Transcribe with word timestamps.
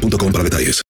para 0.00 0.44
detalles. 0.44 0.80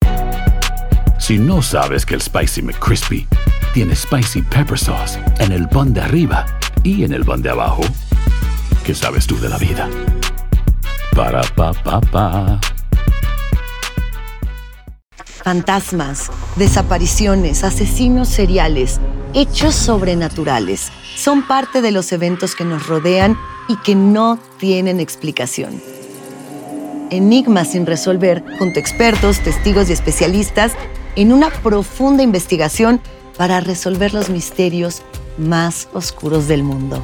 Si 1.18 1.38
no 1.38 1.62
sabes 1.62 2.06
que 2.06 2.14
el 2.14 2.22
Spicy 2.22 2.62
McCrispy 2.62 3.26
tiene 3.74 3.94
Spicy 3.94 4.42
Pepper 4.42 4.78
Sauce 4.78 5.18
en 5.38 5.52
el 5.52 5.68
pan 5.68 5.92
de 5.92 6.00
arriba 6.00 6.46
y 6.82 7.04
en 7.04 7.12
el 7.12 7.24
pan 7.24 7.42
de 7.42 7.50
abajo, 7.50 7.82
¿qué 8.84 8.94
sabes 8.94 9.26
tú 9.26 9.38
de 9.38 9.48
la 9.48 9.58
vida? 9.58 9.88
Para, 11.14 11.42
pa, 11.54 11.72
pa, 11.72 12.00
pa. 12.00 12.60
Fantasmas, 15.42 16.30
desapariciones, 16.56 17.64
asesinos 17.64 18.28
seriales, 18.28 19.00
hechos 19.34 19.74
sobrenaturales 19.74 20.90
son 21.16 21.46
parte 21.46 21.82
de 21.82 21.92
los 21.92 22.12
eventos 22.12 22.54
que 22.54 22.64
nos 22.64 22.86
rodean 22.86 23.36
y 23.68 23.76
que 23.76 23.94
no 23.94 24.38
tienen 24.58 25.00
explicación. 25.00 25.80
Enigmas 27.10 27.72
sin 27.72 27.86
resolver 27.86 28.44
junto 28.58 28.78
a 28.78 28.80
expertos, 28.80 29.40
testigos 29.40 29.90
y 29.90 29.92
especialistas 29.92 30.72
en 31.16 31.32
una 31.32 31.50
profunda 31.50 32.22
investigación 32.22 33.00
para 33.36 33.60
resolver 33.60 34.14
los 34.14 34.30
misterios 34.30 35.02
más 35.36 35.88
oscuros 35.92 36.46
del 36.46 36.62
mundo. 36.62 37.02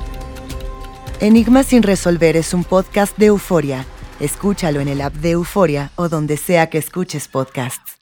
Enigmas 1.21 1.67
sin 1.67 1.83
resolver 1.83 2.37
es 2.37 2.55
un 2.55 2.63
podcast 2.63 3.17
de 3.19 3.27
euforia. 3.27 3.85
Escúchalo 4.21 4.81
en 4.81 4.89
el 4.89 5.01
app 5.01 5.15
de 5.15 5.33
Euforia 5.33 5.91
o 5.97 6.09
donde 6.09 6.37
sea 6.37 6.71
que 6.71 6.79
escuches 6.79 7.29
podcasts. 7.29 7.97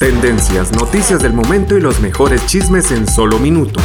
Tendencias, 0.00 0.72
noticias 0.72 1.22
del 1.22 1.32
momento 1.32 1.76
y 1.76 1.80
los 1.80 2.00
mejores 2.00 2.44
chismes 2.46 2.90
en 2.90 3.06
solo 3.06 3.38
minutos. 3.38 3.84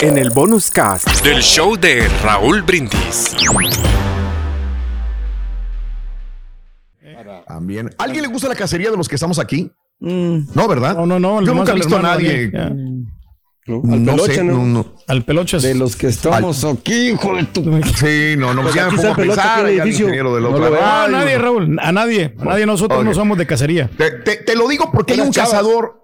En 0.00 0.18
el 0.18 0.30
bonus 0.30 0.70
cast 0.70 1.24
del 1.24 1.40
show 1.40 1.76
de 1.76 2.06
Raúl 2.22 2.62
Brindis. 2.62 3.34
También. 7.46 7.90
¿Alguien 7.98 8.22
le 8.22 8.28
gusta 8.28 8.48
la 8.48 8.54
cacería 8.54 8.90
de 8.90 8.96
los 8.96 9.08
que 9.08 9.14
estamos 9.16 9.38
aquí? 9.38 9.70
No, 10.00 10.66
¿verdad? 10.68 10.94
No, 10.96 11.06
no, 11.06 11.18
no. 11.20 11.42
Yo 11.42 11.54
nunca 11.54 11.70
he 11.70 11.72
al 11.74 11.78
visto 11.78 11.96
a 11.96 12.02
nadie. 12.02 12.50
ya. 12.52 12.70
No, 13.66 13.82
peloche, 13.82 14.34
sé, 14.34 14.42
¿no? 14.44 14.54
no, 14.54 14.64
no. 14.66 14.86
Al 15.06 15.24
peloche. 15.24 15.58
De 15.58 15.74
los 15.74 15.94
que 15.94 16.08
estamos 16.08 16.64
aquí, 16.64 17.10
hijo 17.10 17.36
de 17.36 17.44
tu. 17.44 17.62
Sí, 17.94 18.34
no, 18.36 18.52
no, 18.54 18.62
Pues 18.62 18.74
ya 18.74 18.88
pensar. 19.14 19.66
el 19.68 19.80
edificio. 19.80 20.06
del 20.08 20.24
No 20.42 20.48
otro 20.48 20.58
lo 20.64 20.70
veo. 20.72 20.80
lado. 20.80 20.80
No, 20.80 20.86
a 20.86 21.04
Ay, 21.04 21.12
nadie. 21.12 21.38
Raúl. 21.38 21.78
A 21.80 21.92
nadie. 21.92 22.34
A 22.40 22.44
nadie. 22.46 22.66
Nosotros 22.66 23.04
no 23.04 23.14
somos 23.14 23.38
de 23.38 23.46
cacería. 23.46 23.88
Te, 23.96 24.10
te- 24.10 24.36
te 24.38 24.56
lo 24.56 24.66
digo 24.66 24.90
porque 24.92 25.12
hay 25.12 25.20
un 25.20 25.30
chavas. 25.30 25.50
cazador. 25.50 25.99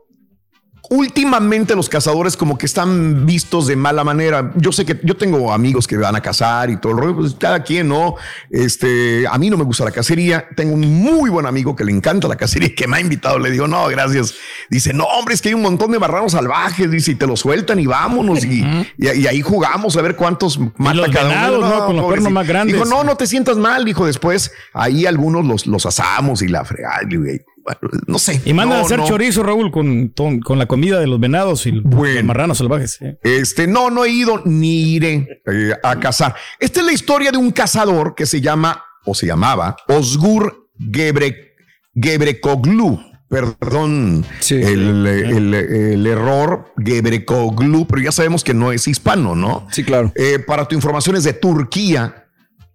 Últimamente 0.91 1.75
los 1.75 1.89
cazadores 1.89 2.37
como 2.37 2.56
que 2.59 2.67
están 2.67 3.27
vistos 3.27 3.67
de 3.67 3.77
mala 3.77 4.05
manera. 4.05 4.53
Yo 4.56 4.73
sé 4.73 4.84
que 4.84 4.98
yo 5.03 5.17
tengo 5.17 5.53
amigos 5.53 5.87
que 5.87 5.97
van 5.97 6.15
a 6.17 6.20
cazar 6.20 6.70
y 6.70 6.77
todo 6.77 6.92
el 6.92 6.98
rollo, 6.98 7.17
pues 7.17 7.34
cada 7.39 7.62
quien, 7.62 7.89
¿no? 7.89 8.15
Este, 8.51 9.27
a 9.31 9.37
mí 9.39 9.51
no 9.51 9.57
me 9.57 9.64
gusta 9.64 9.84
la 9.84 9.91
cacería. 9.91 10.47
Tengo 10.57 10.75
un 10.75 10.81
muy 11.03 11.29
buen 11.31 11.47
amigo 11.47 11.75
que 11.75 11.84
le 11.84 11.92
encanta 11.92 12.29
la 12.29 12.37
cacería 12.37 12.69
y 12.69 12.75
que 12.75 12.87
me 12.87 12.97
ha 12.97 13.01
invitado. 13.01 13.39
Le 13.39 13.51
digo, 13.51 13.67
no, 13.67 13.87
gracias. 13.89 14.34
Dice, 14.70 14.92
no, 14.92 15.05
hombre, 15.05 15.34
es 15.34 15.42
que 15.42 15.48
hay 15.48 15.55
un 15.55 15.62
montón 15.62 15.91
de 15.92 15.98
marranos 15.98 16.33
salvajes. 16.33 16.91
Dice, 16.91 17.12
y 17.12 17.14
te 17.17 17.27
los 17.27 17.41
sueltan 17.41 17.79
y 17.81 17.87
vámonos. 17.87 18.45
Y, 18.45 18.62
y- 18.98 19.11
y 19.17 19.27
ahí 19.27 19.42
jugamos 19.42 19.97
a 19.97 20.03
ver 20.03 20.17
cuántos 20.17 20.59
mata 20.77 20.95
los 20.95 21.08
cada 21.11 21.29
venados, 21.29 21.58
uno. 21.58 21.68
¿no? 21.68 21.86
Con 21.86 21.97
los 21.97 22.05
cuernos 22.07 22.33
más 22.33 22.47
grandes. 22.47 22.74
Dijo, 22.77 22.86
no, 22.86 23.03
no 23.05 23.17
te 23.17 23.27
sientas 23.27 23.57
mal. 23.57 23.85
Dijo 23.85 24.07
después, 24.07 24.53
ahí 24.73 25.07
algunos 25.07 25.45
los, 25.45 25.67
los 25.67 25.86
asamos 25.86 26.42
y 26.42 26.48
la 26.48 26.64
fregada. 26.64 27.01
Bueno, 27.67 27.99
no 28.07 28.19
sé. 28.19 28.41
Y 28.45 28.53
mandan 28.55 28.79
No, 28.79 28.83
a 28.85 28.87
hacer 28.87 28.99
no. 29.01 29.07
chorizo, 29.07 29.43
Raúl, 29.43 29.71
con, 29.73 30.09
con, 30.09 30.59
la 30.59 30.67
comida 30.67 31.01
de 31.01 31.07
los 31.09 31.19
venados 31.21 31.67
y 31.67 31.73
los 31.73 31.83
Bueno. 31.85 32.23
marranos 32.29 32.59
salvajes. 32.59 32.99
¿eh? 33.03 33.19
Este, 33.23 33.67
no, 33.67 33.91
no 33.91 34.05
he 34.05 34.11
ido 34.11 34.41
ni 34.45 34.95
iré 34.95 35.43
eh, 35.47 35.73
a 35.83 35.99
cazar. 35.99 36.35
Esta 36.61 36.81
es 36.81 36.87
la 36.87 36.93
historia 36.93 37.33
de 37.33 37.39
un 37.39 37.51
cazador 37.51 38.15
que 38.15 38.25
se 38.27 38.41
llama, 38.41 38.83
o 39.05 39.15
se 39.15 39.27
llamaba, 39.27 39.77
Osgur 39.89 40.69
Gebre, 40.93 41.55
Gebrekoglu. 41.95 43.01
Perdón 43.29 44.25
Sí. 44.39 44.55
el, 44.55 45.05
el- 45.05 45.53
el 45.55 46.07
error, 46.07 46.73
Gebrekoglu, 46.79 47.85
pero 47.89 48.01
ya 48.01 48.13
sabemos 48.13 48.45
que 48.45 48.55
no 48.55 48.71
es 48.71 48.87
hispano, 48.87 49.35
¿no? 49.35 49.67
Sí, 49.73 49.83
claro. 49.83 50.13
Eh, 50.15 50.39
para 50.39 50.67
tu 50.69 50.77
información 50.77 51.17
es 51.17 51.25
de 51.25 51.33
Turquía, 51.33 52.27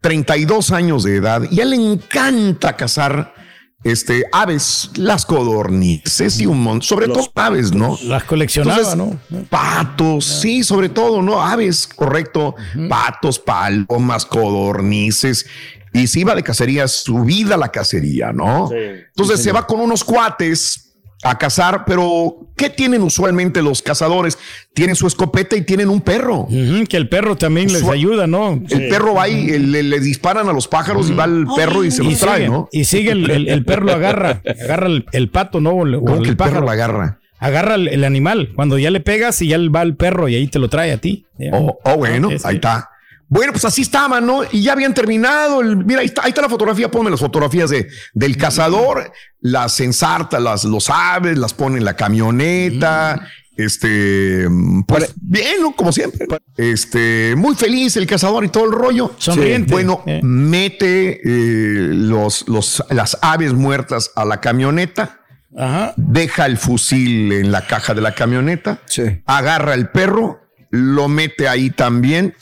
32 0.01 0.71
años 0.71 1.03
de 1.03 1.15
edad, 1.15 1.43
y 1.49 1.61
a 1.61 1.63
él 1.63 1.69
le 1.69 1.75
encanta 1.77 2.75
cazar 2.75 3.33
este, 3.83 4.25
aves, 4.31 4.91
las 4.95 5.25
codornices 5.25 6.39
y 6.39 6.45
un 6.45 6.61
montón, 6.61 6.83
sobre 6.83 7.07
todo 7.07 7.31
aves, 7.35 7.71
¿no? 7.71 7.97
Las 8.03 8.23
coleccionaba, 8.25 8.77
Entonces, 8.77 8.95
¿no? 9.29 9.45
Patos, 9.49 10.25
sí, 10.25 10.63
sobre 10.63 10.89
todo, 10.89 11.21
¿no? 11.21 11.41
Aves, 11.41 11.87
correcto. 11.87 12.55
Patos, 12.89 13.39
palomas, 13.39 14.25
codornices. 14.25 15.45
Y 15.93 16.07
si 16.07 16.21
iba 16.21 16.35
de 16.35 16.43
cacería, 16.43 16.87
su 16.87 17.23
vida 17.23 17.57
la 17.57 17.69
cacería, 17.69 18.31
¿no? 18.31 18.69
Entonces 18.71 19.41
se 19.41 19.51
va 19.51 19.65
con 19.65 19.79
unos 19.79 20.03
cuates 20.03 20.93
a 21.23 21.37
cazar, 21.37 21.83
pero 21.85 22.50
¿qué 22.61 22.69
tienen 22.69 23.01
usualmente 23.01 23.61
los 23.61 23.81
cazadores? 23.81 24.37
Tienen 24.73 24.95
su 24.95 25.07
escopeta 25.07 25.55
y 25.55 25.63
tienen 25.63 25.89
un 25.89 26.01
perro. 26.01 26.47
Que 26.87 26.97
el 26.97 27.09
perro 27.09 27.35
también 27.35 27.73
les 27.73 27.83
ayuda, 27.83 28.27
¿no? 28.27 28.61
El 28.69 28.87
perro 28.89 29.15
va 29.15 29.27
y 29.27 29.57
le, 29.59 29.83
le 29.83 29.99
disparan 29.99 30.47
a 30.47 30.53
los 30.53 30.67
pájaros 30.67 31.09
y 31.09 31.13
va 31.13 31.25
el 31.25 31.45
perro 31.55 31.83
y 31.83 31.91
se 31.91 32.03
Y 32.03 32.11
los 32.11 32.19
trae, 32.19 32.37
sigue, 32.37 32.49
¿no? 32.49 32.69
y 32.71 32.83
sigue 32.85 33.11
el, 33.11 33.29
el- 33.29 33.47
el 33.49 33.65
perro 33.65 33.85
lo 33.85 33.93
agarra, 33.93 34.41
agarra 34.63 34.87
el, 34.87 35.05
el 35.11 35.29
pato, 35.29 35.59
¿no? 35.59 35.71
O 35.71 35.85
el, 35.85 35.95
o 35.95 36.01
Como 36.01 36.15
el 36.17 36.23
que 36.23 36.29
el 36.29 36.37
perro 36.37 36.49
pájaro. 36.51 36.65
la 36.67 36.71
agarra. 36.73 37.17
Agarra 37.39 37.73
el, 37.73 37.87
el 37.87 38.03
animal. 38.03 38.51
Cuando 38.55 38.77
ya 38.77 38.91
le 38.91 38.99
pegas 38.99 39.41
y 39.41 39.47
ya 39.47 39.57
va 39.75 39.81
el 39.81 39.95
perro 39.95 40.29
y 40.29 40.35
ahí 40.35 40.45
te 40.45 40.59
lo 40.59 40.69
trae 40.69 40.91
a 40.91 40.97
ti. 40.97 41.25
Oh, 41.51 41.79
oh, 41.83 41.97
bueno, 41.97 42.29
ahí 42.43 42.55
está. 42.57 42.90
Bueno, 43.33 43.53
pues 43.53 43.63
así 43.63 43.83
estaban, 43.83 44.25
¿no? 44.25 44.41
Y 44.51 44.61
ya 44.61 44.73
habían 44.73 44.93
terminado. 44.93 45.61
el- 45.61 45.77
mira, 45.85 46.01
ahí 46.01 46.07
está, 46.07 46.23
ahí 46.23 46.29
está 46.31 46.41
la 46.41 46.49
fotografía. 46.49 46.91
Ponme 46.91 47.09
las 47.09 47.21
fotografías 47.21 47.69
de, 47.69 47.87
del 48.13 48.35
cazador, 48.35 49.09
las 49.39 49.79
ensarta, 49.79 50.37
las, 50.41 50.65
los 50.65 50.89
aves, 50.89 51.37
las 51.37 51.53
pone 51.53 51.77
en 51.77 51.85
la 51.85 51.95
camioneta. 51.95 53.25
Este, 53.55 54.47
pues 54.85 55.13
bien, 55.15 55.61
¿no? 55.61 55.73
Como 55.75 55.93
siempre. 55.93 56.27
Este, 56.57 57.33
muy 57.37 57.55
feliz 57.55 57.95
el 57.95 58.05
cazador 58.05 58.43
y 58.43 58.49
todo 58.49 58.65
el 58.65 58.71
rollo. 58.73 59.13
Sonriente. 59.17 59.71
Bueno, 59.71 60.03
Eh. 60.07 60.19
mete 60.23 61.21
eh, 61.23 61.89
los, 61.93 62.49
los, 62.49 62.83
las 62.89 63.17
aves 63.21 63.53
muertas 63.53 64.11
a 64.17 64.25
la 64.25 64.41
camioneta 64.41 65.21
Ajá. 65.57 65.93
deja 65.95 66.47
el 66.47 66.57
fusil 66.57 67.31
en 67.31 67.51
la 67.53 67.65
caja 67.65 67.93
de 67.93 68.01
la 68.01 68.13
camioneta, 68.13 68.81
Sí. 68.87 69.03
agarra 69.25 69.73
el 69.73 69.89
perro, 69.89 70.41
lo 70.69 71.07
mete 71.07 71.47
ahí 71.47 71.69
también 71.69 72.33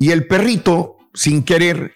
y 0.00 0.10
el 0.10 0.26
perrito, 0.26 0.96
sin 1.14 1.44
querer, 1.44 1.92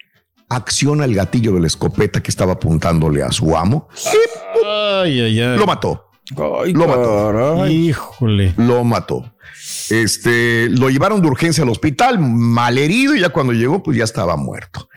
acciona 0.47 1.03
el 1.05 1.15
gatillo 1.15 1.53
de 1.53 1.59
la 1.59 1.67
escopeta 1.67 2.21
que 2.23 2.29
estaba 2.31 2.53
apuntándole 2.53 3.21
a 3.23 3.31
su 3.31 3.57
amo. 3.57 3.89
Ay, 4.65 5.19
ay, 5.19 5.41
ay. 5.41 5.57
Lo 5.57 5.65
mató, 5.65 6.11
Ay, 6.63 6.71
Lo 6.73 6.87
mató. 6.87 7.31
caray. 7.33 7.73
Híjole. 7.89 8.53
lo 8.57 8.83
mató. 8.83 9.33
Este, 9.89 10.69
lo 10.69 10.89
llevaron 10.89 11.21
de 11.21 11.27
urgencia 11.27 11.63
al 11.63 11.69
hospital, 11.69 12.19
mal 12.19 12.77
herido, 12.77 13.15
y 13.15 13.19
ya 13.21 13.29
cuando 13.29 13.53
llegó, 13.53 13.83
pues 13.83 13.97
ya 13.97 14.03
estaba 14.03 14.35
muerto. 14.37 14.87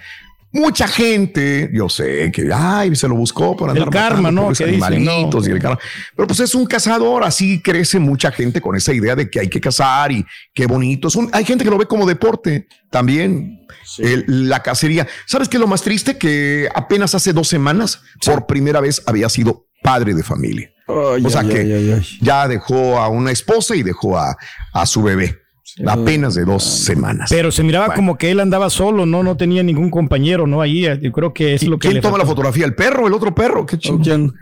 Mucha 0.51 0.89
gente, 0.89 1.69
yo 1.75 1.89
sé 1.91 2.31
que, 2.33 2.49
ay, 2.53 2.97
se 2.97 3.07
lo 3.07 3.15
buscó 3.15 3.55
por 3.55 3.69
andar 3.69 3.89
El 3.89 3.93
karma, 3.93 4.31
¿no? 4.31 4.45
Que 4.53 4.65
dicen, 4.67 4.83
animalitos 4.83 5.45
no. 5.45 5.51
y 5.51 5.53
el 5.57 5.61
karma. 5.63 5.79
Pero 6.17 6.27
pues 6.27 6.41
es 6.41 6.55
un 6.55 6.65
cazador, 6.65 7.23
así 7.25 7.61
crece 7.61 7.99
mucha 7.99 8.33
gente 8.33 8.61
con 8.63 8.75
esa 8.75 8.95
idea 8.95 9.15
de 9.15 9.29
que 9.29 9.41
hay 9.41 9.49
que 9.49 9.61
cazar 9.61 10.11
y 10.11 10.25
qué 10.55 10.67
bonito. 10.67 11.09
Es 11.09 11.17
un- 11.17 11.29
hay 11.33 11.45
gente 11.45 11.65
que 11.65 11.71
lo 11.71 11.77
ve 11.77 11.85
como 11.87 12.07
deporte 12.07 12.67
también, 12.91 13.61
el- 13.99 14.49
la 14.49 14.63
cacería. 14.63 15.07
¿Sabes 15.27 15.49
qué 15.49 15.59
es 15.59 15.61
lo 15.61 15.67
más 15.67 15.83
triste? 15.83 16.17
Que 16.17 16.69
apenas 16.75 17.15
hace 17.15 17.33
dos 17.35 17.49
semanas, 17.49 18.01
por 18.25 18.47
primera 18.47 18.81
vez, 18.81 19.03
había 19.07 19.29
sido 19.29 19.67
padre 19.83 20.15
de 20.15 20.23
familia. 20.23 20.71
Ay, 20.89 21.23
O 21.27 21.29
sea 21.29 21.43
ay, 21.43 21.49
que 21.51 21.59
ay. 21.61 22.07
ya 22.23 22.49
dejó 22.49 22.99
a 22.99 23.09
una 23.09 23.31
esposa 23.33 23.77
y 23.77 23.83
dejó 23.83 24.17
a, 24.19 24.35
a 24.73 24.87
su 24.87 25.03
bebé. 25.03 25.37
Apenas 25.87 26.35
de 26.35 26.45
dos 26.45 26.63
semanas. 26.65 27.29
Pero 27.31 27.51
se 27.53 27.63
miraba 27.63 27.87
Bueno. 27.87 27.97
como 27.97 28.19
que 28.19 28.31
él 28.31 28.41
andaba 28.41 28.71
solo, 28.71 29.07
¿no? 29.07 29.23
No 29.23 29.37
tenía 29.37 29.63
ningún 29.63 29.91
compañero, 29.91 30.47
¿no? 30.47 30.61
Ahí, 30.61 30.87
eh, 30.87 30.99
yo 31.01 31.13
creo 31.13 31.33
que 31.33 31.55
es 31.55 31.63
lo 31.67 31.79
que 31.79 31.89
¿Quién 31.89 31.95
le 31.95 32.01
toma 32.01 32.19
la 32.19 32.27
fotografía? 32.27 32.65
¿El 32.65 32.75
perro? 32.75 33.07
¿El 33.07 33.13
otro 33.15 33.35
perro? 33.35 33.65
¿Qué 33.67 33.77
¿O 33.91 33.99
quién? 34.01 34.33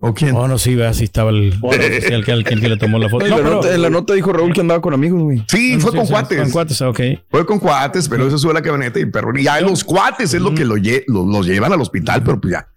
¿O 0.00 0.12
quién? 0.14 0.36
Oh, 0.36 0.46
no, 0.46 0.58
sí, 0.58 0.74
va, 0.76 0.92
sí 0.92 1.04
estaba 1.04 1.30
el, 1.30 1.54
el, 1.72 2.24
que- 2.24 2.32
el 2.32 2.44
que 2.44 2.54
el 2.54 2.60
le 2.60 2.76
tomó 2.76 2.98
la 2.98 3.08
foto. 3.08 3.24
En 3.24 3.30
No, 3.30 3.38
la 3.38 3.42
pero- 3.42 3.54
nota- 3.56 3.74
en 3.74 3.82
la 3.82 3.90
nota 3.90 4.14
dijo 4.14 4.32
Raúl 4.32 4.52
que 4.52 4.60
andaba 4.60 4.80
con 4.80 4.92
amigos, 4.94 5.22
güey. 5.22 5.42
Sí, 5.48 5.78
fue 5.80 5.90
sí, 5.90 5.96
con 5.96 6.06
sí, 6.06 6.12
cuates. 6.12 6.40
Con 6.42 6.50
cuates, 6.50 6.82
ok. 6.82 7.00
Fue 7.30 7.46
con 7.46 7.58
cuates, 7.58 8.08
pero 8.08 8.26
eso 8.28 8.38
sube 8.38 8.50
a 8.52 8.54
la 8.54 8.62
camioneta 8.62 9.00
y 9.00 9.06
perro. 9.06 9.36
Y 9.38 9.44
ya 9.44 9.60
los 9.60 9.82
cuates 9.84 10.34
es 10.34 10.40
lo 10.42 10.54
que 10.54 10.64
lo 10.64 10.76
lle- 10.76 11.04
lo- 11.08 11.26
los 11.26 11.46
llevan 11.46 11.72
al 11.72 11.80
hospital, 11.80 12.22
pero 12.22 12.40
pues 12.40 12.52
ya 12.52 12.68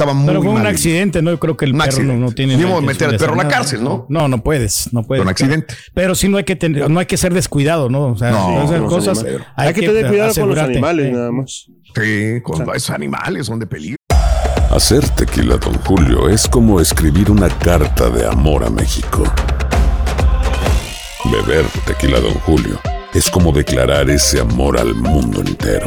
estaba 0.00 0.14
muy 0.14 0.26
Pero 0.26 0.42
fue 0.42 0.52
un 0.52 0.66
accidente, 0.66 1.22
¿no? 1.22 1.30
Yo 1.30 1.38
creo 1.38 1.56
que 1.56 1.66
el 1.66 1.74
Un 1.74 1.78
perro 1.78 2.02
no, 2.02 2.16
no 2.16 2.32
tiene. 2.32 2.56
Ni 2.56 2.62
la 2.62 2.68
modo 2.68 2.80
de 2.80 2.86
intención 2.86 3.10
meter 3.10 3.14
al 3.14 3.18
perro 3.18 3.34
a 3.34 3.36
la 3.36 3.42
nada. 3.44 3.56
cárcel, 3.56 3.84
¿no? 3.84 4.06
No, 4.08 4.28
no 4.28 4.42
puedes, 4.42 4.92
no 4.92 5.02
puedes. 5.02 5.22
Un 5.22 5.28
accidente. 5.28 5.74
Pero 5.94 6.14
sí 6.14 6.28
no 6.28 6.38
hay 6.38 6.44
que 6.44 6.56
tener, 6.56 6.90
no 6.90 7.00
hay 7.00 7.06
que 7.06 7.16
ser 7.16 7.34
descuidado, 7.34 7.88
¿no? 7.90 8.06
O 8.08 8.16
sea, 8.16 8.30
No, 8.30 8.64
con 8.66 8.80
los 8.80 8.92
cosas. 8.92 9.24
Hay, 9.56 9.74
que 9.74 9.82
tener 9.82 10.08
cuidado 10.08 10.34
con 10.34 10.48
los 10.48 10.58
animales, 10.58 11.06
Sí. 11.06 11.12
nada 11.12 11.32
más. 11.32 11.66
Sí, 11.94 12.40
con 12.42 12.74
esos 12.74 12.90
animales 12.90 13.46
son 13.46 13.58
de 13.58 13.66
peligro. 13.66 13.96
Hacer 14.70 15.06
tequila, 15.10 15.56
Don 15.56 15.74
Julio, 15.84 16.28
es 16.28 16.48
como 16.48 16.80
escribir 16.80 17.30
una 17.30 17.48
carta 17.48 18.08
de 18.08 18.26
amor 18.26 18.64
a 18.64 18.70
México. 18.70 19.24
Beber 21.24 21.66
tequila, 21.86 22.20
Don 22.20 22.34
Julio, 22.34 22.78
es 23.12 23.28
como 23.30 23.52
declarar 23.52 24.08
ese 24.08 24.40
amor 24.40 24.78
al 24.78 24.94
mundo 24.94 25.40
entero. 25.40 25.86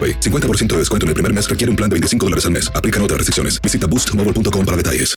AroPay. 0.01 0.19
50% 0.19 0.67
de 0.67 0.77
descuento 0.77 1.05
en 1.05 1.09
el 1.09 1.13
primer 1.13 1.33
mes 1.33 1.47
requiere 1.47 1.69
un 1.69 1.75
plan 1.75 1.89
de 1.89 1.95
25 1.95 2.25
dólares 2.25 2.45
al 2.45 2.51
mes. 2.51 2.71
Aplican 2.73 3.01
otras 3.03 3.17
restricciones. 3.17 3.61
Visita 3.61 3.87
boostmobile.com 3.87 4.65
para 4.65 4.77
detalles. 4.77 5.15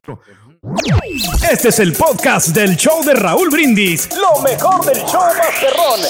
Este 1.50 1.68
es 1.68 1.78
el 1.78 1.92
podcast 1.92 2.48
del 2.48 2.76
show 2.76 3.04
de 3.04 3.14
Raúl 3.14 3.50
Brindis. 3.50 4.08
Lo 4.16 4.42
mejor 4.42 4.84
del 4.86 4.96
show 5.04 5.20
Masterrón. 5.36 6.00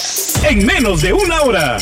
En 0.49 0.65
menos 0.65 1.03
de 1.03 1.13
una 1.13 1.43
hora. 1.43 1.79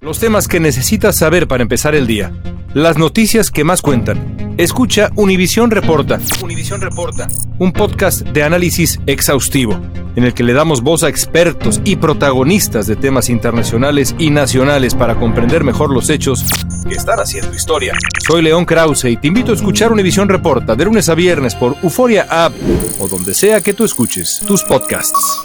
Los 0.00 0.18
temas 0.18 0.48
que 0.48 0.60
necesitas 0.60 1.16
saber 1.16 1.48
para 1.48 1.62
empezar 1.62 1.94
el 1.94 2.06
día. 2.06 2.32
Las 2.72 2.96
noticias 2.96 3.50
que 3.50 3.64
más 3.64 3.82
cuentan. 3.82 4.54
Escucha 4.56 5.10
Univisión 5.16 5.70
Reporta. 5.70 6.20
Univisión 6.42 6.80
Reporta. 6.80 7.28
Un 7.58 7.72
podcast 7.72 8.22
de 8.22 8.42
análisis 8.42 8.98
exhaustivo, 9.06 9.80
en 10.18 10.24
el 10.24 10.34
que 10.34 10.42
le 10.42 10.52
damos 10.52 10.82
voz 10.82 11.04
a 11.04 11.08
expertos 11.08 11.80
y 11.84 11.94
protagonistas 11.94 12.88
de 12.88 12.96
temas 12.96 13.28
internacionales 13.30 14.16
y 14.18 14.30
nacionales 14.30 14.96
para 14.96 15.14
comprender 15.14 15.62
mejor 15.62 15.92
los 15.92 16.10
hechos 16.10 16.44
que 16.88 16.96
están 16.96 17.20
haciendo 17.20 17.54
historia. 17.54 17.94
Soy 18.26 18.42
León 18.42 18.64
Krause 18.64 19.04
y 19.04 19.16
te 19.16 19.28
invito 19.28 19.52
a 19.52 19.54
escuchar 19.54 19.92
Univisión 19.92 20.28
Reporta 20.28 20.74
de 20.74 20.84
lunes 20.84 21.08
a 21.08 21.14
viernes 21.14 21.54
por 21.54 21.76
Euforia 21.84 22.26
App 22.28 22.52
o 22.98 23.06
donde 23.06 23.32
sea 23.32 23.60
que 23.60 23.74
tú 23.74 23.84
escuches 23.84 24.42
tus 24.44 24.64
podcasts. 24.64 25.40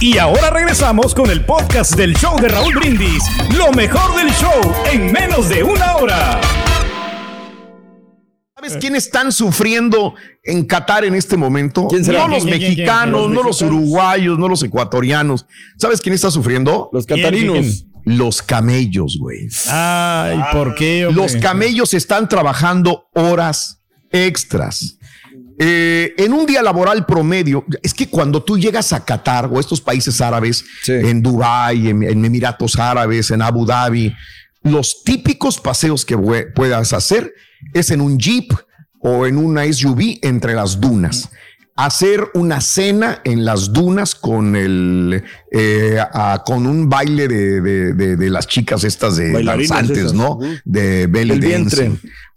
Y 0.00 0.18
ahora 0.18 0.50
regresamos 0.50 1.14
con 1.14 1.30
el 1.30 1.46
podcast 1.46 1.94
del 1.94 2.14
show 2.14 2.38
de 2.38 2.48
Raúl 2.48 2.74
Brindis. 2.74 3.24
Lo 3.56 3.72
mejor 3.72 4.14
del 4.16 4.30
show 4.32 4.74
en 4.92 5.10
menos 5.10 5.48
de 5.48 5.62
una 5.62 5.96
hora. 5.96 6.40
¿Sabes 8.74 8.80
quiénes 8.82 9.04
están 9.06 9.32
sufriendo 9.32 10.14
en 10.42 10.64
Qatar 10.66 11.04
en 11.04 11.14
este 11.14 11.36
momento? 11.36 11.86
¿Quién 11.88 12.04
será? 12.04 12.20
No 12.20 12.28
los 12.28 12.44
¿Quién, 12.44 12.58
quién, 12.58 12.60
quién, 12.60 12.74
quién? 12.74 12.86
mexicanos, 12.86 13.22
¿Los 13.22 13.30
no 13.32 13.42
los 13.42 13.62
uruguayos, 13.62 14.38
no 14.38 14.48
los 14.48 14.62
ecuatorianos. 14.62 15.46
¿Sabes 15.78 16.00
quién 16.00 16.14
está 16.14 16.30
sufriendo? 16.30 16.90
Los 16.92 17.06
¿Quién, 17.06 17.20
catarinos. 17.20 17.58
quién? 17.58 17.92
Los 18.18 18.42
camellos, 18.42 19.16
güey. 19.18 19.48
Ay, 19.68 20.38
¿por 20.52 20.74
qué? 20.74 21.06
hombre? 21.06 21.22
Los 21.22 21.36
camellos 21.36 21.94
están 21.94 22.28
trabajando 22.28 23.06
horas 23.14 23.80
extras. 24.10 24.98
Eh, 25.58 26.14
en 26.18 26.32
un 26.32 26.46
día 26.46 26.62
laboral 26.62 27.06
promedio, 27.06 27.64
es 27.82 27.94
que 27.94 28.08
cuando 28.08 28.42
tú 28.42 28.58
llegas 28.58 28.92
a 28.92 29.04
Qatar 29.04 29.48
o 29.52 29.60
estos 29.60 29.80
países 29.80 30.20
árabes, 30.20 30.64
Sí. 30.82 30.92
en 30.92 31.22
Dubái, 31.22 31.88
en, 31.88 32.02
en 32.02 32.24
Emiratos 32.24 32.76
Árabes, 32.78 33.30
en 33.30 33.40
Abu 33.40 33.64
Dhabi, 33.64 34.12
los 34.62 35.04
típicos 35.04 35.60
paseos 35.60 36.04
que 36.04 36.16
puedas 36.54 36.92
hacer 36.92 37.32
es 37.72 37.90
en 37.90 38.00
un 38.00 38.18
jeep 38.18 38.52
o 39.00 39.26
en 39.26 39.36
una 39.36 39.70
SUV 39.72 40.18
entre 40.22 40.54
las 40.54 40.80
dunas. 40.80 41.30
Hacer 41.76 42.28
una 42.34 42.60
cena 42.60 43.20
en 43.24 43.44
las 43.44 43.72
dunas 43.72 44.14
con 44.14 44.54
el 44.54 45.24
eh, 45.50 45.98
con 46.46 46.66
un 46.66 46.88
baile 46.88 47.26
de, 47.26 47.60
de- 47.60 47.92
de- 47.94 48.16
de 48.16 48.30
las 48.30 48.46
chicas 48.46 48.84
estas 48.84 49.16
de 49.16 49.32
Bailarinas 49.32 49.68
danzantes, 49.70 49.98
esas, 49.98 50.12
¿no? 50.14 50.38
De 50.64 51.08
belly 51.08 51.32
vientre. 51.40 51.90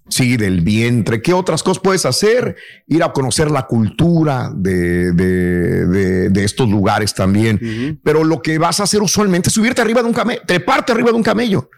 Sí, 0.10 0.38
del 0.38 0.62
vientre. 0.62 1.22
¿Qué 1.22 1.34
otras 1.34 1.62
cosas 1.64 1.82
puedes 1.84 2.06
hacer? 2.06 2.56
Ir 2.88 3.04
a 3.04 3.12
conocer 3.12 3.52
la 3.52 3.64
cultura 3.68 4.52
de, 4.56 5.12
de- 5.12 5.86
de- 5.86 6.30
de 6.30 6.44
estos 6.46 6.70
lugares 6.70 7.14
también. 7.14 8.00
Pero 8.04 8.24
lo 8.24 8.42
que 8.42 8.58
vas 8.58 8.80
a 8.80 8.84
hacer 8.84 9.02
usualmente 9.02 9.50
es 9.50 9.54
subirte 9.56 9.82
arriba 9.82 10.02
de 10.02 10.08
un 10.08 10.14
camello, 10.14 10.42
treparte 10.48 10.92
arriba 10.94 11.10
de 11.12 11.18
un 11.18 11.24
camello. 11.24 11.70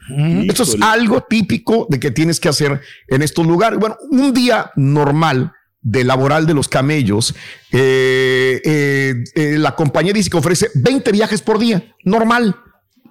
Esto 0.48 0.64
es 0.64 0.78
algo 0.82 1.22
típico 1.28 1.88
de 1.90 2.00
que 2.00 2.12
tienes 2.12 2.40
que 2.40 2.50
hacer 2.50 2.82
en 3.08 3.22
estos 3.24 3.46
lugares. 3.48 3.80
Bueno, 3.80 3.98
un 4.12 4.34
día 4.34 4.72
normal 4.76 5.52
de 5.82 6.04
laboral 6.04 6.46
de 6.46 6.54
los 6.54 6.68
camellos, 6.68 7.34
eh, 7.72 8.62
eh, 8.64 9.24
eh, 9.36 9.58
la 9.58 9.76
compañía 9.76 10.14
dice 10.14 10.30
que 10.30 10.38
ofrece 10.38 10.70
20 10.76 11.12
viajes 11.12 11.42
por 11.42 11.58
día. 11.58 11.96
Normal. 12.04 12.56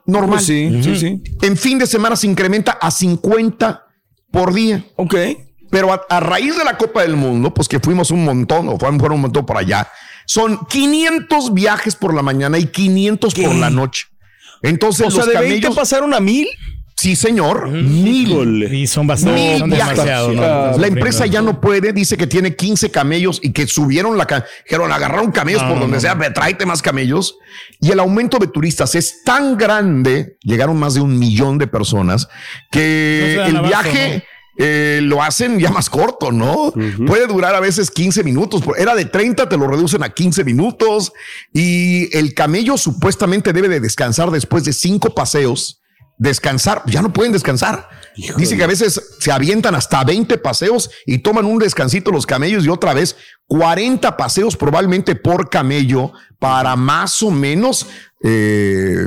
Normal. 0.07 0.31
Pues 0.39 0.45
sí, 0.47 0.81
sí, 0.83 0.97
sí. 0.97 1.23
En 1.43 1.57
fin 1.57 1.79
de 1.79 1.87
semana 1.87 2.15
se 2.17 2.27
incrementa 2.27 2.73
a 2.81 2.91
50 2.91 3.85
por 4.31 4.53
día. 4.53 4.85
Ok. 4.97 5.15
Pero 5.71 5.93
a, 5.93 6.01
a 6.09 6.21
raíz 6.21 6.57
de 6.57 6.65
la 6.65 6.79
Copa 6.79 7.03
del 7.03 7.17
Mundo, 7.17 7.53
pues 7.53 7.69
que 7.69 7.79
fuimos 7.81 8.11
un 8.11 8.25
montón, 8.25 8.69
o 8.69 8.79
fueron, 8.79 8.99
fueron 8.99 9.17
un 9.17 9.23
montón 9.23 9.45
por 9.45 9.59
allá, 9.59 9.89
son 10.25 10.65
500 10.67 11.53
viajes 11.53 11.95
por 11.97 12.15
la 12.15 12.23
mañana 12.23 12.59
y 12.59 12.67
500 12.67 13.35
por 13.35 13.55
la 13.55 13.69
noche. 13.71 14.07
Entonces, 14.63 15.07
O 15.07 15.11
sea, 15.11 15.25
los 15.25 15.27
de 15.29 15.39
20 15.41 15.61
camellos. 15.61 15.77
pasaron 15.77 16.15
a 16.15 16.21
mil. 16.21 16.49
Sí, 16.99 17.15
señor. 17.15 17.69
Mil. 17.69 18.75
Y 18.75 18.89
son 18.89 19.07
bastante, 19.07 19.41
Mil 19.41 19.59
son 19.61 19.71
viajes. 19.71 19.99
demasiado. 19.99 20.33
¿no? 20.33 20.79
La 20.79 20.87
empresa 20.89 21.27
ya 21.27 21.41
no 21.41 21.61
puede, 21.61 21.93
dice 21.93 22.17
que 22.17 22.27
tiene 22.27 22.57
15 22.57 22.91
camellos 22.91 23.39
y 23.41 23.53
que 23.53 23.69
subieron 23.69 24.19
la, 24.19 24.27
dijeron, 24.65 24.91
agarraron 24.91 25.31
camellos 25.31 25.63
No, 25.63 25.69
por 25.69 25.79
donde 25.79 25.99
no, 25.99 26.01
sea, 26.01 26.19
tráete 26.35 26.67
más 26.67 26.83
camellos. 26.83 27.39
Y 27.81 27.93
el 27.93 28.01
aumento 28.01 28.39
de 28.39 28.49
turistas 28.49 28.97
es 28.97 29.23
tan 29.23 29.57
grande, 29.57 30.39
llegaron 30.43 30.77
más 30.77 30.95
de 30.95 31.01
un 31.01 31.17
millón 31.21 31.57
de 31.59 31.69
personas, 31.69 32.29
que 32.69 33.35
el 33.35 33.57
abasto, 33.59 33.69
viaje 33.69 34.25
eh, 34.59 34.99
lo 35.01 35.23
hacen 35.23 35.61
ya 35.61 35.71
más 35.71 35.89
corto, 35.89 36.33
¿no? 36.33 36.73
Puede 37.07 37.29
durar 37.29 37.55
a 37.55 37.61
veces 37.61 37.93
15 37.93 38.25
minutos. 38.25 38.61
Era 38.77 38.97
de 38.97 39.05
30, 39.05 39.49
te 39.49 39.57
lo 39.57 39.69
reducen 39.69 40.03
a 40.03 40.09
15 40.09 40.43
minutos. 40.43 41.13
Y 41.53 42.15
el 42.17 42.35
camello 42.35 42.77
supuestamente 42.77 43.53
debe 43.53 43.69
de 43.69 43.79
descansar 43.79 44.33
después 44.33 44.65
de 44.65 44.73
cinco 44.73 45.15
paseos. 45.15 45.81
Descansar, 46.19 46.83
ya 46.87 47.01
no 47.01 47.13
pueden 47.13 47.33
descansar. 47.33 47.89
Dice 48.37 48.57
que 48.57 48.65
a 48.65 48.67
veces 48.67 49.17
se 49.21 49.31
avientan 49.31 49.77
hasta 49.77 50.03
20 50.03 50.39
paseos 50.39 50.91
y 51.07 51.19
toman 51.19 51.45
un 51.47 51.59
descansito 51.61 52.11
los 52.11 52.27
camellos 52.27 52.65
y 52.67 52.69
otra 52.69 52.93
vez 52.93 53.17
40 53.47 54.17
paseos 54.17 54.57
probablemente 54.57 55.15
por 55.15 55.49
camello 55.49 56.13
para 56.41 56.75
más 56.75 57.23
o 57.23 57.31
menos 57.31 57.87
eh, 58.25 59.07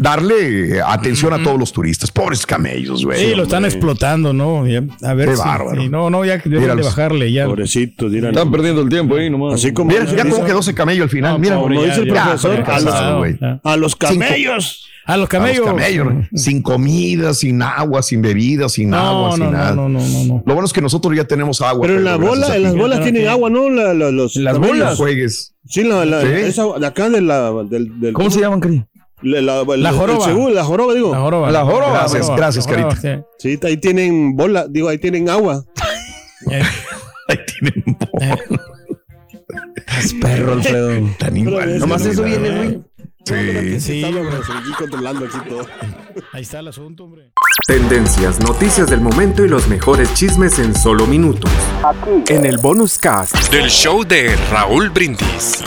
darle 0.00 0.80
atención 0.84 1.32
a 1.32 1.42
todos 1.42 1.58
los 1.58 1.72
turistas. 1.72 2.10
Pobres 2.10 2.44
camellos, 2.44 3.04
güey. 3.04 3.28
Sí, 3.30 3.34
lo 3.36 3.44
están 3.44 3.64
explotando, 3.64 4.32
¿no? 4.32 4.64
A 5.02 5.14
ver 5.14 5.28
Qué 5.28 5.36
si- 5.36 5.42
bárbaro. 5.42 5.82
no, 5.88 6.10
no, 6.10 6.24
ya 6.24 6.38
deben 6.38 6.76
de 6.76 6.82
bajarle 6.82 7.32
ya. 7.32 7.46
Pobrecito, 7.46 8.08
dirán. 8.08 8.32
Están 8.32 8.50
perdiendo 8.50 8.82
el 8.82 8.88
tiempo 8.88 9.14
ahí 9.16 9.30
nomás. 9.30 9.54
Así 9.54 9.72
como 9.72 9.92
Mira, 9.92 10.04
ya 10.04 10.28
cómo 10.28 10.44
quedó 10.44 10.58
ese 10.60 10.74
camello 10.74 11.04
al 11.04 11.10
final. 11.10 11.34
No, 11.34 11.38
Mira, 11.38 11.56
pobre, 11.58 11.76
como 11.76 11.86
ya, 11.86 11.94
dice 11.94 12.08
el 12.08 12.12
ya, 12.14 12.24
profesor, 12.24 12.66
ya, 12.66 12.74
a 12.74 12.80
los, 12.80 13.60
a 13.64 13.76
los 13.76 13.96
camellos. 13.96 14.86
A 15.10 15.16
los 15.16 15.26
A 15.26 15.28
camellos. 15.28 15.58
los 15.58 15.66
camellos, 15.66 16.06
sin 16.34 16.62
comida, 16.62 17.34
sin 17.34 17.60
agua, 17.62 18.02
sin 18.02 18.22
bebida, 18.22 18.68
sin 18.68 18.94
agua, 18.94 19.30
No, 19.30 19.32
sin 19.36 19.44
no, 19.46 19.50
nada. 19.50 19.74
no, 19.74 19.88
no, 19.88 19.98
no, 20.00 20.24
no. 20.24 20.42
Lo 20.46 20.54
bueno 20.54 20.64
es 20.66 20.72
que 20.72 20.80
nosotros 20.80 21.16
ya 21.16 21.24
tenemos 21.24 21.60
agua. 21.60 21.82
Pero 21.86 21.98
en 21.98 22.04
la 22.04 22.16
gracias 22.16 22.38
bola, 22.48 22.58
las 22.58 22.74
bolas 22.76 23.00
tienen 23.02 23.26
agua, 23.28 23.50
¿no? 23.50 23.68
La- 23.70 23.92
la- 23.94 24.10
los, 24.10 24.36
¿Las 24.36 24.58
bolas? 24.58 24.96
juegues. 24.96 25.54
Sí, 25.66 25.82
la, 25.84 26.04
la, 26.04 26.20
Sí. 26.22 26.28
esa 26.28 26.64
de 26.78 26.86
acá 26.86 27.10
de 27.10 27.20
la, 27.20 27.50
del, 27.68 28.00
del- 28.00 28.12
¿Cómo 28.12 28.30
se 28.30 28.40
llaman, 28.40 28.60
Cari? 28.60 28.84
La, 29.22 29.40
la, 29.42 29.64
La 29.64 29.90
el- 29.90 29.96
joroba. 29.96 30.24
seguro, 30.24 30.54
la 30.54 30.64
joroba, 30.64 30.94
digo. 30.94 31.12
La 31.12 31.20
joroba. 31.20 31.50
La 31.50 31.64
joroba. 31.64 31.92
Gracias, 31.92 32.30
gracias, 32.36 32.66
la 32.66 32.72
joroba, 32.72 32.94
Carita. 32.94 33.24
sí. 33.38 33.58
Sí, 33.58 33.66
ahí 33.66 33.76
tienen 33.76 34.34
bola, 34.36 34.66
digo, 34.68 34.88
ahí 34.88 34.98
tienen 34.98 35.28
agua. 35.28 35.64
Ahí 37.28 37.38
tienen 37.46 37.96
bola. 38.12 38.38
Es 39.98 40.14
perro, 40.14 40.52
Alfredo. 40.52 40.90
Tan 41.18 41.36
igual. 41.36 41.78
Nomás 41.78 42.04
eso 42.06 42.22
viene, 42.22 42.50
güey. 42.50 42.80
Sí. 43.30 43.80
Sí, 43.80 44.04
aquí 44.04 44.72
controlando 44.76 45.24
aquí 45.24 45.48
todo. 45.48 45.64
Ahí 46.32 46.42
está 46.42 46.58
el 46.58 46.68
asunto, 46.68 47.04
hombre. 47.04 47.30
Tendencias, 47.66 48.40
noticias 48.40 48.90
del 48.90 49.00
momento 49.00 49.44
y 49.44 49.48
los 49.48 49.68
mejores 49.68 50.12
chismes 50.14 50.58
en 50.58 50.74
solo 50.74 51.06
minutos. 51.06 51.50
Aquí. 51.84 52.24
En 52.34 52.44
el 52.44 52.58
bonus 52.58 52.98
cast 52.98 53.52
del 53.52 53.70
show 53.70 54.02
de 54.04 54.34
Raúl 54.50 54.90
Brindis. 54.90 55.62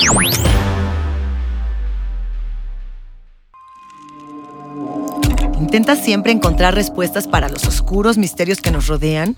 ¿Intentas 5.60 6.04
siempre 6.04 6.34
encontrar 6.34 6.76
respuestas 6.76 7.28
para 7.28 7.48
los 7.48 7.66
oscuros 7.66 8.18
misterios 8.18 8.60
que 8.60 8.72
nos 8.72 8.88
rodean? 8.88 9.38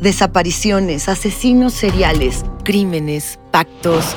Desapariciones, 0.00 1.08
asesinos 1.08 1.74
seriales, 1.74 2.44
crímenes, 2.64 3.38
pactos. 3.50 4.16